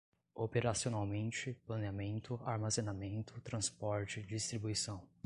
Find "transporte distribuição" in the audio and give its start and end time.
3.43-5.07